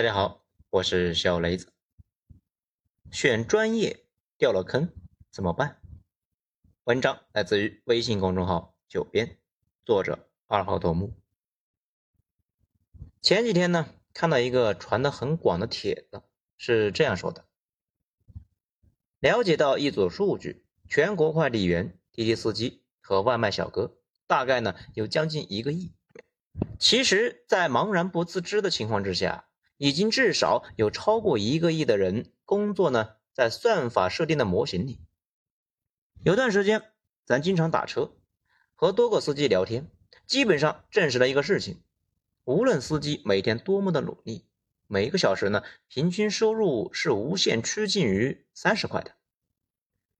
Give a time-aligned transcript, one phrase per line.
[0.00, 1.74] 大家好，我是小雷子。
[3.10, 4.06] 选专业
[4.38, 4.90] 掉了坑
[5.30, 5.78] 怎么办？
[6.84, 9.36] 文章来自于微信公众号“九编”，
[9.84, 11.12] 作者二号头目。
[13.20, 16.22] 前几天呢，看到一个传的很广的帖子，
[16.56, 17.44] 是这样说的：
[19.18, 25.92] 了解到一组数据，全国快递员、滴滴司机和外卖小哥大概呢有将近一个亿。
[26.78, 29.48] 其实，在茫然不自知的情况之下。
[29.80, 35.00] 已经至少有超过一个亿的人工作呢，在算法设定的模型里。
[36.22, 36.92] 有段时间，
[37.24, 38.12] 咱经常打车，
[38.74, 39.90] 和多个司机聊天，
[40.26, 41.80] 基本上证实了一个事情：
[42.44, 44.44] 无论司机每天多么的努力，
[44.86, 49.14] 每一个小时呢，平均收入是无限趋近于三十块的。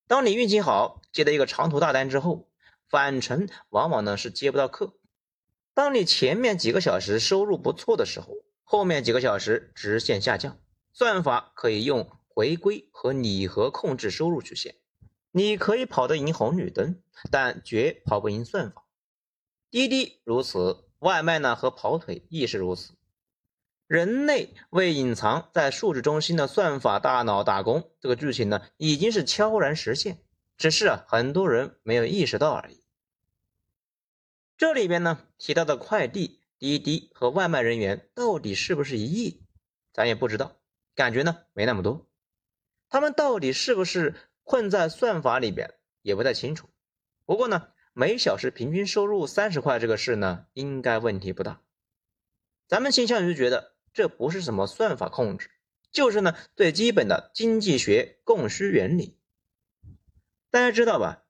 [0.07, 2.49] 当你运气好，接到一个长途大单之后，
[2.89, 4.95] 返程往往呢是接不到客。
[5.75, 8.39] 当你前面几个小时收入不错的时候，
[8.73, 10.57] 后面几个小时直线下降，
[10.93, 14.77] 算法可以用回归和拟合控制收入曲线。
[15.33, 18.85] 你可以跑得赢红绿灯，但绝跑不赢算法。
[19.73, 22.93] 滴滴如此，外卖呢和跑腿亦是如此。
[23.89, 30.23] 人类为隐藏在数据中心的算法大脑打工，这个剧情呢已经是悄然实现，
[30.57, 32.85] 只是啊很多人没有意识到而已。
[34.57, 36.40] 这里边呢提到的快递。
[36.61, 39.43] 滴滴和外卖人员到底是不是一亿，
[39.95, 40.61] 咱也不知道，
[40.95, 42.07] 感觉呢没那么多。
[42.91, 45.73] 他们到底是不是困在算法里边，
[46.03, 46.69] 也不太清楚。
[47.25, 51.63] 不过呢，每小时平均收入三十块这个事呢，应该问题不大。
[52.69, 55.51] 咱们倾向于觉得这不是什么算法控制，
[55.91, 59.17] 就是呢最基本的经济学供需原理。
[60.51, 61.25] 大家知道吧？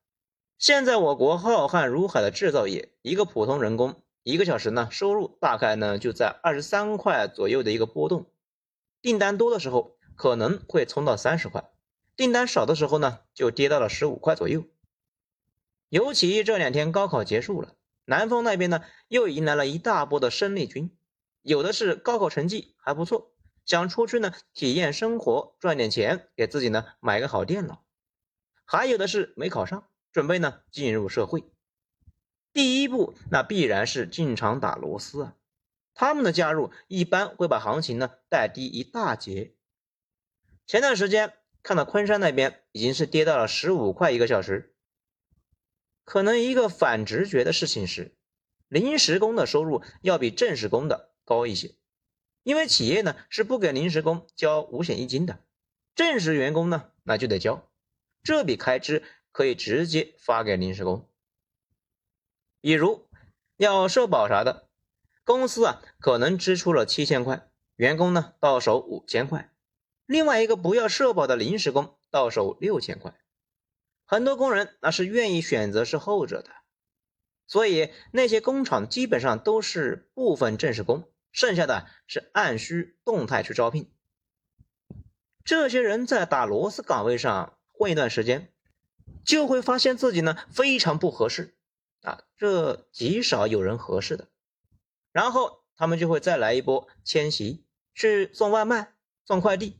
[0.57, 4.03] 现在我国浩瀚如海的制造业，一个普通人工。
[4.23, 8.31] 一个小时呢，收入大概呢就在二十三块左右的一个波动。
[9.01, 11.71] 订单多的时候可能会冲到三十块，
[12.15, 14.65] 订单少的时候呢就跌到了十五块左右。
[15.89, 17.73] 尤其这两天高考结束了，
[18.05, 20.95] 南方那边呢又迎来了一大波的生力军，
[21.41, 23.33] 有的是高考成绩还不错，
[23.65, 27.83] 想出去呢体验生活，赚点钱给自己呢买个好电脑；
[28.65, 31.43] 还有的是没考上，准备呢进入社会。
[32.53, 35.35] 第一步，那必然是进场打螺丝啊！
[35.93, 39.55] 他们的加入一般会把行情呢带低一大截。
[40.65, 44.75] 前段时间看到昆山那边已经是跌到了十五块一个小时。
[46.03, 48.17] 可能一个反直觉的事情是，
[48.67, 51.75] 临时工的收入要比正式工的高一些，
[52.43, 55.39] 因为企业呢是不给临时工交五险一金的，
[55.95, 57.69] 正式员工呢那就得交，
[58.23, 61.07] 这笔开支可以直接发给临时工。
[62.61, 63.07] 比如
[63.57, 64.69] 要社保啥的，
[65.23, 69.51] 公司啊可能支出了七千块，员工呢到手五千块，
[70.05, 73.15] 另外一个不要社保的临时工到手六千块，
[74.05, 76.51] 很多工人那是愿意选择是后者的，
[77.47, 83.91] 所以那些工厂基本上都是部分正式工，剩下的是按需动态去招聘。
[85.43, 88.53] 这些人在打螺丝岗位上混一段时间，
[89.25, 91.55] 就会发现自己呢非常不合适。
[92.01, 94.27] 啊，这极少有人合适的，
[95.11, 98.93] 然后他们就会再来一波迁徙，去送外卖、
[99.25, 99.79] 送快递，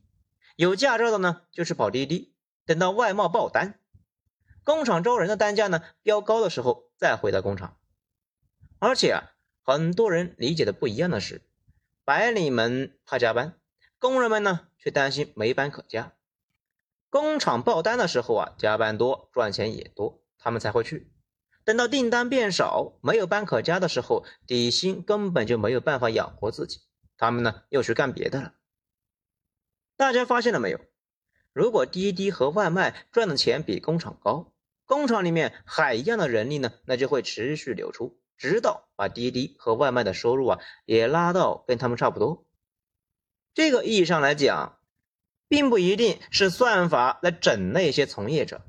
[0.56, 2.34] 有驾照的呢就是跑滴滴，
[2.66, 3.80] 等到外贸爆单，
[4.64, 7.78] 工厂招人的单价呢飙高的时候再回到工厂。
[8.80, 9.32] 而且啊，
[9.64, 11.42] 很多人理解的不一样的是，
[12.04, 13.60] 白领们怕加班，
[14.00, 16.14] 工人们呢却担心没班可加。
[17.10, 21.12] 工厂爆单的时候啊，加班多，赚钱也多，他们才会去。
[21.64, 26.82] 等到订单变少，没有班可加的时候，底薪根本就没有办法养活自己，
[27.18, 28.54] 他们呢又去干别的了。
[29.96, 30.80] 大家发现了没有？
[31.54, 34.54] 如果滴滴和外卖赚的钱比工厂高，
[34.86, 42.48] 工厂里面海一样的人力呢，那就会持续流出，直到把滴滴和外卖的收入啊也拉到跟他们差不多。
[43.54, 44.80] 这个意义上来讲，
[45.48, 48.62] 并不一定是算法来整那些从业者。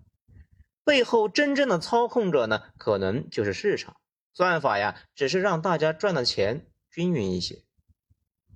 [0.85, 3.97] 背后真正的操控者呢，可能就是市场
[4.33, 7.63] 算法呀，只是让大家赚的钱均匀一些。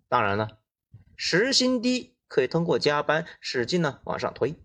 [0.08, 0.58] 当然了，
[1.17, 4.56] 时薪低可以通过加班使劲呢往上推。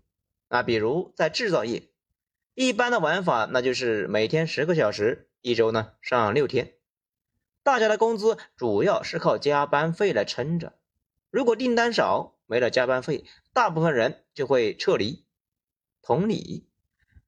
[0.48, 1.90] 那比如在制造业，
[2.54, 6.74] 一般的玩法那就是每天十个小时，一周呢上六天，
[7.62, 10.74] 大家的工资主要是靠加班费来撑着。
[11.30, 15.24] 如果订单少，没了加班费，大部分人就会撤离。
[16.02, 16.68] 同理。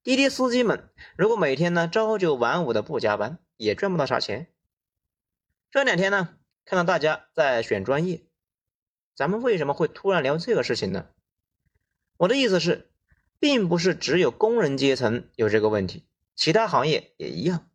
[0.04, 4.52] 滴滴司机们，如果每天呢朝九晚五的不加班，也赚不到啥钱。
[5.70, 6.36] 这两天呢，
[6.66, 8.26] 看到大家在选专业，
[9.14, 11.06] 咱们为什么会突然聊这个事情呢？
[12.18, 12.90] 我的意思是，
[13.38, 16.04] 并不是只有工人阶层有这个问题，
[16.36, 17.70] 其他行业也一样。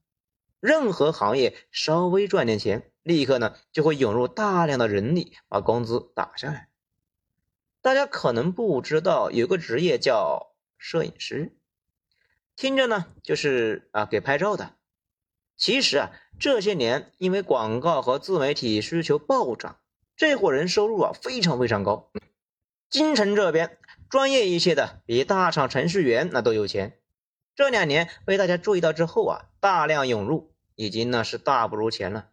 [0.60, 6.70] 任何行业稍微赚点钱，立刻呢就会涌入大量的人力，把工资打下来。
[7.82, 11.58] 大家可能不知道，有个职业叫摄影师，
[12.60, 14.74] 听着呢就是啊给拍照的。
[15.56, 16.12] 其实啊，
[16.42, 19.80] 这些年因为广告和自媒体需求暴涨，
[20.18, 22.12] 这伙人收入啊非常非常高。
[22.90, 23.78] 京城这边
[24.10, 27.00] 专业一些的，比大厂程序员那都有钱。
[27.56, 32.28] 这两年被大家注意到之后啊，大量涌入，已经呢是大不如前了。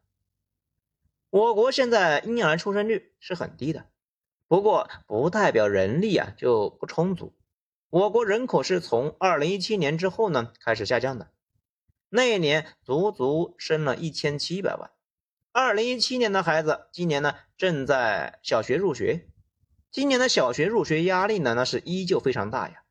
[1.30, 3.84] 我国现在婴儿出生率是很低的，
[4.48, 7.32] 不过不代表人力啊就不充足。
[7.88, 11.30] 我国人口是从二零一七年之后呢开始下降的，
[12.08, 14.90] 那一年足足生了一千七百万。
[15.52, 19.28] 二零一七年的孩子今年呢正在小学入学，
[19.90, 22.82] 今年的小学入学压力呢那是依旧非常大呀。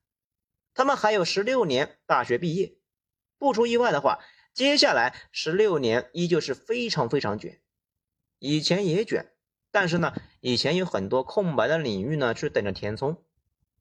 [0.74, 2.78] 他们还有十六年大学毕业，
[3.38, 4.20] 不出意外的话，
[4.54, 7.62] 接下来十六年依旧是非常非常卷。
[8.40, 9.34] 以前也卷，
[9.72, 13.22] 但是呢，以前有很多空白的领域呢，去等着填充。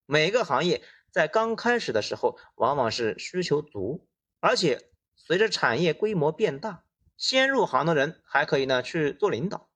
[0.07, 0.83] 每个行业
[1.15, 4.09] 在刚开始的时候，往往是需求足，
[4.41, 6.83] 而且随着产业规模变大，
[7.17, 9.71] 先入行的人还可以呢去做领导。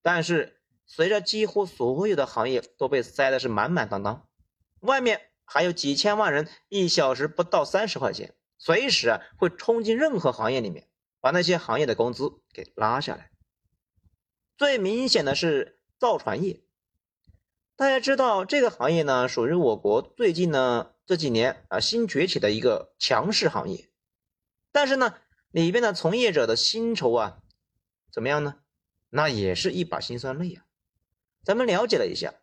[0.00, 4.28] 但是随着几乎所有的行业都被塞的是满满当当，
[4.82, 5.22] 外面。
[5.50, 10.90] 还有几千万人一小时不到三十块钱，随时啊会冲进任何行业里面，
[11.22, 13.30] 把那些行业的工资给拉下来。
[14.58, 16.60] 最明显的是造船业，
[17.78, 23.88] 大家知道这个行业呢，属于我国最近呢这几年啊新崛起的一个强势行业，
[24.72, 25.14] 但是呢
[25.52, 27.38] 里边的从业者的薪酬啊
[28.10, 28.56] 怎么样呢？
[29.10, 30.66] 那也是一把辛酸泪啊。
[31.44, 32.34] 咱们了解了一下。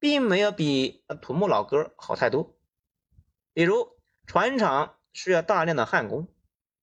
[0.00, 2.58] 并没有比土木老哥好太多。
[3.52, 6.26] 比如船厂需要大量的焊工，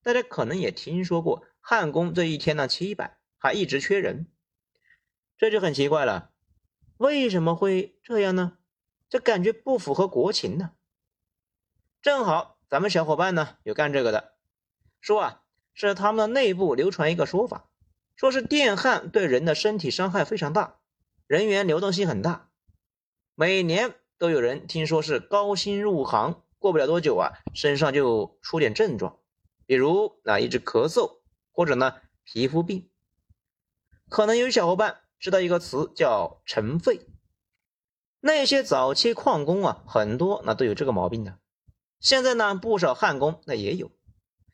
[0.01, 4.31] 大家可能也听说过，焊工这一天呢七百，还一直缺人，
[5.37, 6.31] 这就很奇怪了。
[6.99, 8.57] 为什么会这样呢？
[9.07, 10.71] 这感觉不符合国情呢。
[12.01, 14.33] 正好咱们小伙伴呢有干这个的，
[14.99, 15.43] 说啊
[15.73, 17.69] 是他们的内部流传一个说法，
[18.17, 20.81] 说是电焊对人的身体伤害非常大，
[21.25, 22.49] 人员流动性很大。
[23.33, 29.21] 每年都有人听说是高薪入行，过不了多久啊，身上就出点症状，
[29.65, 31.21] 比如啊一直咳嗽，
[31.53, 32.89] 或者呢皮肤病。
[34.09, 37.01] 可能有小伙伴知道一个词叫尘肺，
[38.19, 41.37] 那些早期矿工啊，很多那都有这个毛病的。
[41.99, 43.91] 现在呢，不少焊工那也有，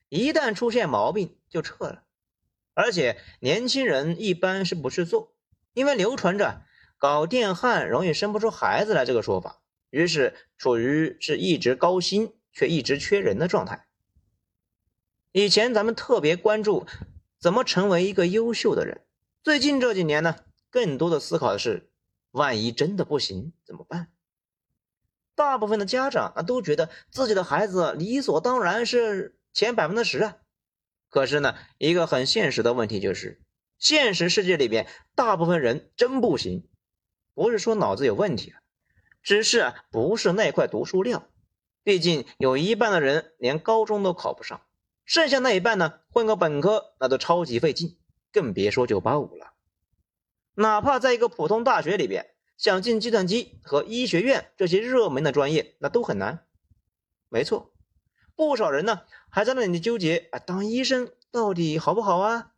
[0.09, 2.03] 一旦出现毛病就撤了，
[2.73, 5.35] 而且年轻人一般是不去做，
[5.73, 6.63] 因为流传着。
[6.97, 13.85] 搞电焊容易生不出孩子来这个说法，于是处于是一直高薪却一直缺人的状态。
[15.33, 16.87] 以前咱们特别关注
[17.37, 19.05] 怎么成为一个优秀的人，
[19.43, 20.37] 最近这几年呢，
[20.75, 21.89] 更多的思考的是，
[22.31, 24.11] 万一真的不行怎么办？
[25.33, 30.35] 大部分的家长啊都觉得自己的孩子理所当然是前百分之十啊，
[31.09, 33.41] 可是呢，一个很现实的问题就是，
[33.79, 34.85] 现实世界里边
[35.15, 36.67] 大部分人真不行。
[37.33, 38.59] 不是说脑子有问题啊，
[39.23, 41.29] 只是不是那块读书料。
[41.83, 44.59] 毕竟有一半的人连高中都考不上，
[45.05, 47.97] 剩下那一半呢，混个本科那都超级费劲，
[48.33, 49.53] 更别说九八五了。
[50.55, 56.47] 哪怕在一个普通大学里边，想进计算机和医学院这些热门的专业，那都很难。
[57.29, 57.73] 没错，
[58.35, 62.53] 不少人呢还在那里纠结啊，当医生到底好不好啊？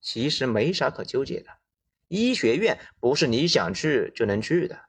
[0.00, 1.50] 其实没啥可纠结的。
[2.08, 4.82] 医学院不是你想去就能去的，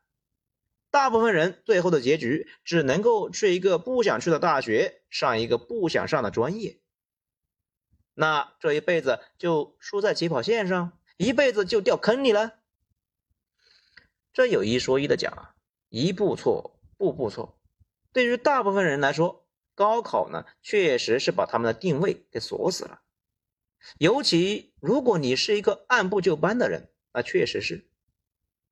[0.92, 6.80] 大部分人最后的结局只能够去一个不想去的大学，上一个不想上的专业，
[8.14, 12.56] 那这一辈子就输在起跑线上，一辈子就掉坑里了。
[14.34, 15.56] 这有一说一的讲啊，
[15.90, 17.58] 一步错，步步错。
[18.12, 19.46] 对于大部分人来说，
[19.76, 23.02] 高考呢确实是把他们的定位给锁死了，
[23.98, 26.90] 尤其如果你是一个按部就班的人。
[27.18, 27.88] 那确实是，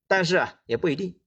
[0.06, 1.18] 但是啊，也不一定。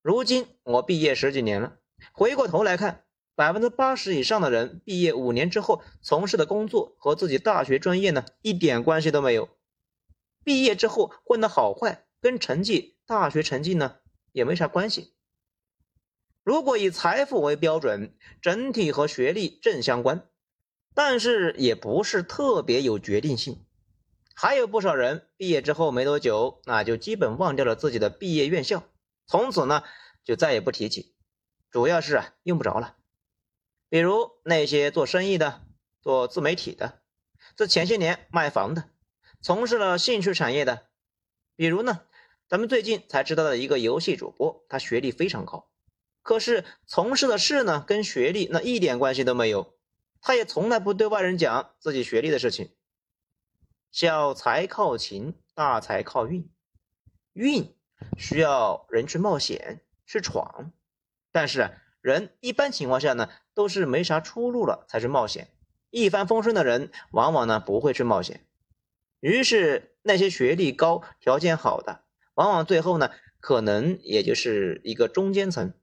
[0.00, 1.76] 如今我毕业十几年了，
[2.14, 9.50] 回过头来看，百分之八十以上的人毕业五年之后从事的工作和自己大学专业呢一点关系都没有。
[10.44, 13.96] 毕业之后混的好坏跟成绩、大学成绩呢
[14.32, 15.14] 也没啥关系。
[16.42, 20.28] 如果以财富为标准，整体和学历正相关，
[20.94, 23.64] 但是也不是特别有决定性。
[24.34, 28.82] 还有不少人毕业之后没多久，那就基本忘掉了自己的毕业院校，
[29.26, 29.84] 从此呢
[30.24, 31.14] 就再也不提起，
[31.70, 32.96] 主要是啊用不着了。
[33.88, 35.60] 比如那些做生意的、
[36.00, 37.02] 做自媒体的，
[37.54, 38.88] 这前些年卖房的，
[39.42, 40.86] 从事了兴趣产业的，
[41.56, 42.02] 比如呢，
[42.48, 45.68] 咱们最近才知道的一个游戏主播，他学历非常高，
[46.22, 49.74] 可是从事的事呢跟学历那一点关系都没有，
[50.20, 52.70] 他也从来不对外人讲自己学历的事情。
[53.90, 56.48] 小财靠勤，大财靠运，
[57.32, 57.74] 运
[58.16, 60.72] 需要人去冒险去闯，
[61.32, 63.28] 但是人一般情况下呢。
[63.54, 65.54] 都是没啥出路了才去冒险，
[65.90, 68.46] 一帆风顺的人往往呢不会去冒险。
[69.22, 72.02] 于是那些学历高、条件好的，
[72.34, 75.74] 往往最后呢可能也就是一个中间层。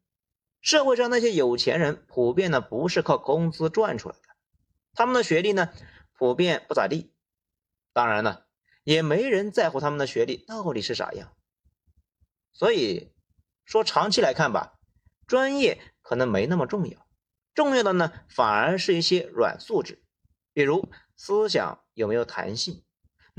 [0.60, 4.22] 社会上那些有钱人，普遍呢不是靠工资赚出来的，
[4.94, 5.70] 他们的学历呢
[6.12, 7.14] 普遍不咋地。
[7.94, 8.48] 当然了，
[8.84, 11.32] 也没人在乎他们的学历到底是啥样。
[12.52, 13.14] 所以
[13.64, 14.74] 说长期来看吧，
[15.26, 17.08] 专业可能没那么重要。
[17.56, 20.04] 重要的呢，反而是一些软素质，
[20.52, 22.84] 比如思想有没有弹性，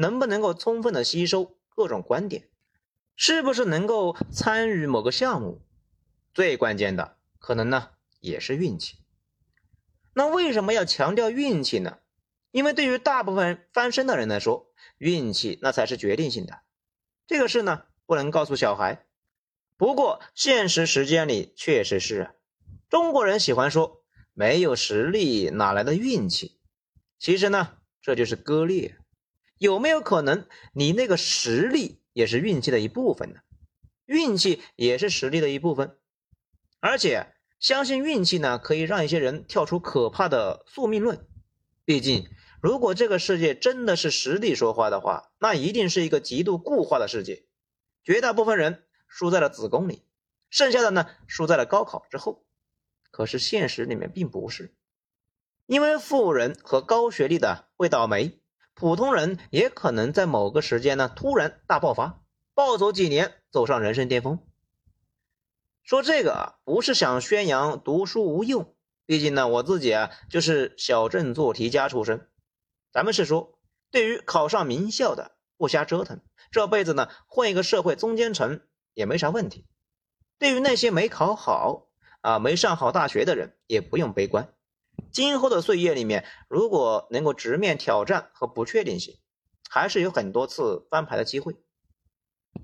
[0.00, 2.48] 能不能够充分的吸收各种观点，
[3.16, 5.60] 是不是能够参与某个项目，
[6.32, 8.96] 最关键的可能呢也是运气。
[10.14, 11.98] 那为什么要强调运气呢？
[12.50, 16.62] 因为对于大部分翻身的人来说，运气那才是决定性的。
[17.26, 19.04] 这个事呢不能告诉小孩，
[19.76, 22.30] 不过现实时间里确实是，
[22.88, 23.98] 中国人喜欢说。
[24.32, 26.60] 没有实力哪来的运气？
[27.18, 28.96] 其实呢，这就是割裂。
[29.60, 33.40] 有没有可能你那个实力也是运气的一部分呢？
[34.06, 35.98] 运气也是实力的一部分。
[36.80, 41.28] 而且相信运气呢，可以让一些人跳出可怕的宿命论。
[41.84, 42.26] 毕竟，
[42.62, 47.44] 如果这个世界真的是实力说话的话，那一定是一个极度固化的世界。
[48.02, 50.02] 绝大部分人输在了子宫里，
[50.48, 52.46] 剩下的呢，输在了高考之后。
[53.10, 54.74] 可是现实里面并不是，
[55.66, 58.39] 因为富人和高学历的会倒霉，
[58.80, 62.22] 普通人也可能在某个时间呢突然大爆发，
[62.54, 64.38] 暴走几年，走上人生巅峰。
[65.82, 72.26] 说这个啊，不是想宣扬读书无用，毕竟呢我自己啊就是小镇做题家出身。
[72.90, 73.58] 咱们是说，
[73.90, 76.18] 对于考上名校的不瞎折腾，
[76.50, 78.62] 这辈子呢混一个社会中间层
[78.94, 79.66] 也没啥问题。
[80.38, 81.88] 对于那些没考好，
[82.22, 84.54] 啊，没上好大学的人也不用悲观。
[85.12, 89.18] 今后的岁月里面，如果能够直面挑战和不确定性，
[89.68, 91.56] 还是有很多次翻盘的机会。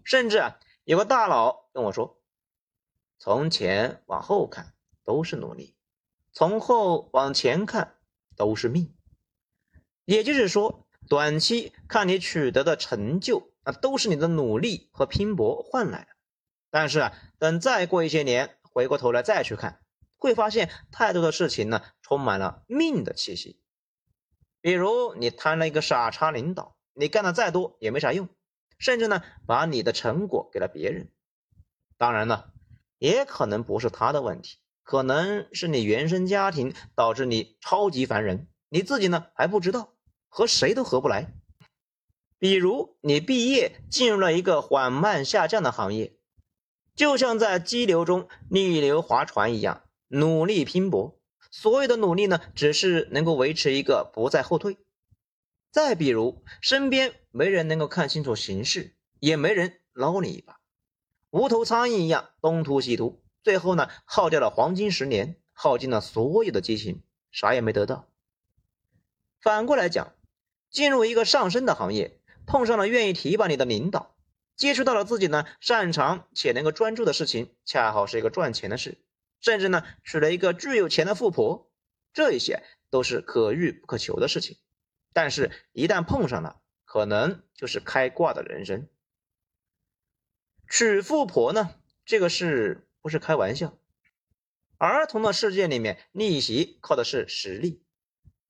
[0.04, 2.20] 甚至啊，有个大佬跟我说
[3.18, 4.74] ：“从前往后看
[5.04, 5.76] 都是努力，
[6.32, 7.96] 从后往前看
[8.36, 8.94] 都是命。”
[10.04, 16.08] 也就是说，短期看你取得的成就，那都是你的努力和拼搏换来的。
[16.70, 19.80] 但是啊，等再过一些年，回过头来再去看，
[20.26, 23.60] 会发现太多的事情呢，充满了命的气息。
[24.60, 28.28] 比如你摊了一个傻叉领导，你干的再多也没啥用，
[28.76, 31.12] 甚至呢，把你的成果给了别人。
[31.96, 32.50] 当然了，
[32.98, 39.94] 也可能不是他的问题，可能是你原生家庭导致你超级烦人，你自己呢还不知道，
[40.28, 41.32] 和谁都合不来。
[42.40, 46.14] 比如你毕业进入了一个缓慢下降的行业。
[46.96, 51.18] 就像在激流中逆流划船一样，努力拼搏，
[51.50, 54.78] 所有的努力呢，只是能够维持一个不再后退。
[55.72, 60.60] 再比如，身边没人能够看清楚形势，也没人捞你一把，
[61.30, 68.08] 无头苍蝇一样东突西突，最后呢，耗掉了黄金十年，耗尽了所有的激情，啥也没得到。
[69.40, 70.14] 反过来讲，
[70.70, 74.16] 进入一个上升的行业，碰上了愿意提拔你的领导。
[74.56, 78.98] 接触到了自己呢擅长且能够专注的事情，恰好是一个赚钱的事，
[79.40, 81.70] 甚至呢娶了一个巨有钱的富婆，
[82.12, 84.56] 这一些都是可遇不可求的事情。
[85.12, 88.88] 但是，一旦碰上了，可能就是开挂的人生。
[90.68, 93.78] 娶富婆呢，这个事不是开玩笑。
[94.78, 97.82] 儿童的世界里面，逆袭靠的是实力；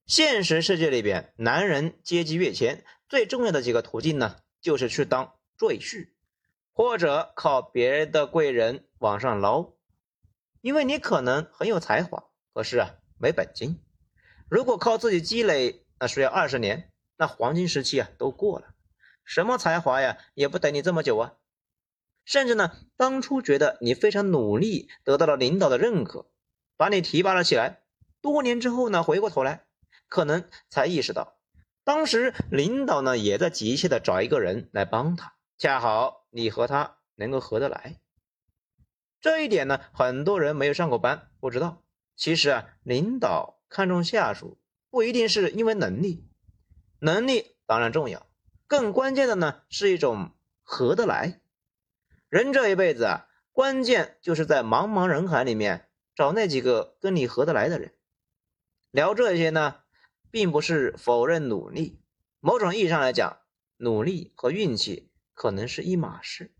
[0.06, 5.34] 现实世界里边，男人阶级跃迁最重要的几个途径呢，就是去当。
[5.58, 6.10] 赘婿，
[6.74, 9.72] 或者靠别人的贵人往上捞，
[10.60, 13.80] 因为你可能很有才华，可是啊没本金。
[14.48, 18.74] 如果靠自己积累，那需要二十年，那黄金时期啊都过了，
[19.24, 21.34] 什么才华呀也不等你这么久啊。
[22.24, 26.26] 甚至呢，当初觉得你非常努力，得到了领导的认可，
[26.76, 27.82] 把你提拔了起来，
[28.20, 29.66] 多年之后呢，回过头来，
[30.08, 31.38] 可能才意识到，
[31.84, 38.00] 当时领导呢也在急切的找一个人来帮他，恰好你和他能够合得来。
[39.26, 41.82] 这一点呢，很多人没有上过班，不知道。
[42.14, 44.56] 其实啊，领导看重下属
[44.88, 46.28] 不一定是因为能力，
[47.00, 48.24] 能力当然重要，
[48.68, 50.30] 更关键的呢是一种
[50.62, 51.40] 合得来。
[52.28, 57.94] 人这一辈子啊，关键就是在茫茫人海里面找那几个跟你合得来的人。
[58.92, 59.80] 聊这些呢，
[60.30, 62.00] 并不是否认努力，
[62.38, 63.38] 某种意义上来讲，
[63.78, 66.54] 努力和运气可能是一码事。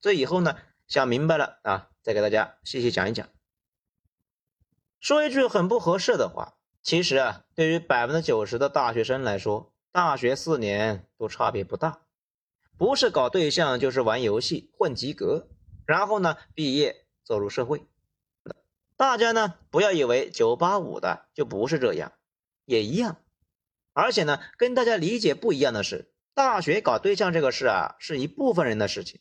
[0.00, 0.56] 这以后呢。
[0.86, 3.28] 想明白了啊，再给大家细细讲一讲。
[5.00, 12.02] 说一句很不合适的话，其实啊，对于百分之九十的大学生来说，大学四年都差别不大，
[12.76, 15.48] 不是搞对象就是玩游戏混及格，
[15.86, 17.86] 然后呢毕业走入社会。
[18.96, 22.12] 大家呢不要以为九八五的就不是这样，
[22.64, 23.16] 也一样。
[23.92, 29.20] 而且呢，跟大家理解不一样的是，大学搞对象这个事啊，是一部分人的事情。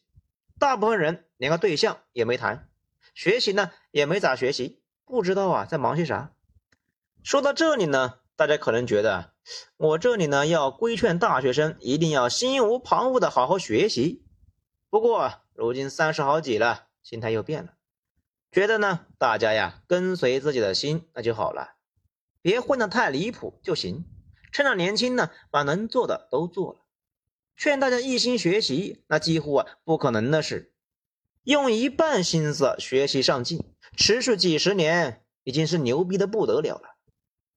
[0.57, 2.69] 大部分人连个对象也没谈，
[3.13, 6.31] 学习呢也没咋学习，不知道啊在忙些啥。
[7.21, 9.33] 说到这里呢，大家可能觉得
[9.75, 14.25] 我这里呢要规劝大学生一定要心无旁骛的好好学习。
[14.89, 17.73] 不过如今三十好几了，心态又变了，
[18.49, 21.75] 觉得呢大家呀跟随自己的心那就好了，
[22.41, 24.05] 别混得太离谱就行。
[24.53, 26.79] 趁着年轻呢，把能做的都做了。
[27.57, 30.72] 劝大家一心学习，那几乎啊不可能的事。
[31.43, 33.63] 用一半心思学习上进，
[33.97, 36.95] 持续几十年，已经是牛逼的不得了了。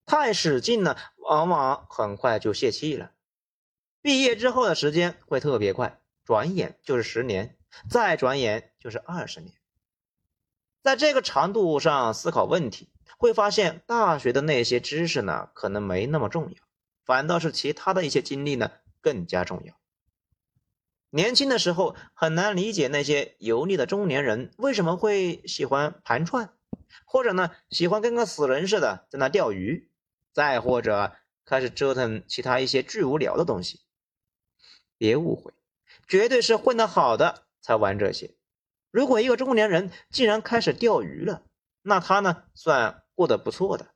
[0.04, 3.12] 太使劲了，往往很快就泄气了。
[4.02, 7.56] 毕业之后的时间会特别快，转眼就是十年，
[7.88, 9.54] 再转眼就是二十年。
[10.82, 12.88] 在这个长度上思考问题，
[13.18, 16.56] 会发现大学的那些知识呢，可能没那么重要，
[17.04, 19.74] 反倒是其他的一些经历呢更加重要。
[21.10, 26.50] 年轻的时候很难理解那些油腻的中年人为什么会喜欢盘串，
[27.04, 29.88] 或者呢喜欢跟个死人似的在那钓鱼，
[30.32, 33.80] 再或者开始折腾其他一些巨无聊的东西。
[34.98, 35.52] 别误会，
[36.08, 38.34] 绝对是混得好的才玩这些。
[38.90, 41.42] 如果一个中年人竟然开始钓鱼了，
[41.82, 43.88] 那他呢算过得不错的。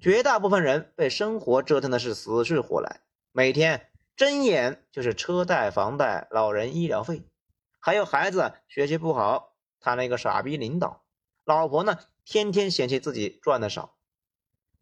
[0.00, 3.89] 绝大部分人被生活折腾的是死去活来，每天。
[4.20, 7.22] 睁眼就是车贷、房贷、老人医疗费，
[7.78, 11.06] 还有孩子学习不好，谈了一个傻逼领导，
[11.46, 13.96] 老婆呢天天嫌弃自己赚的少，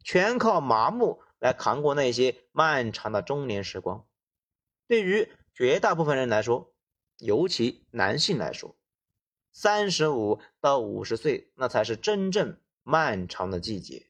[0.03, 4.09] 全靠麻木来扛过那些漫长的中年时光。
[4.89, 6.75] 对于绝大部分人来说，
[7.19, 8.77] 尤其男性来说，
[9.53, 14.08] 三十五到五十岁那才是真正漫长的季节。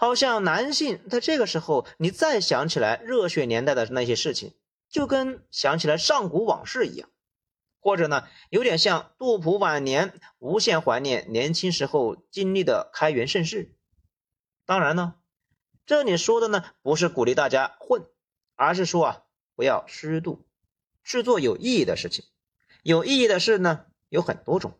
[0.00, 4.54] 好像男性在这个时候，你再想起来热血年代的那些事情，
[4.88, 7.10] 就跟想起来上古往事一样，
[7.80, 13.74] 或者呢，有点像杜甫晚年无限怀念年轻时候经历的开元盛世。
[14.64, 15.16] 当然呢，
[15.84, 18.06] 这里说的呢，不是鼓励大家混，
[18.54, 19.24] 而是说啊，
[19.56, 20.46] 不要虚度，
[21.02, 22.24] 去做有意义的事情。
[22.84, 24.78] 有意义的事呢，有很多种。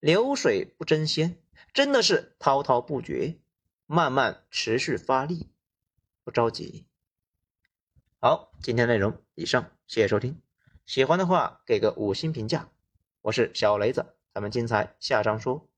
[0.00, 1.42] 流水不争先，
[1.74, 3.38] 真的是滔滔不绝。
[3.86, 5.48] 慢慢持续发力，
[6.24, 6.86] 不着急。
[8.18, 10.42] 好，今天内容以上，谢谢收听。
[10.84, 12.68] 喜欢的话给个五星评价。
[13.22, 15.68] 我是小雷子，咱们精彩下章说。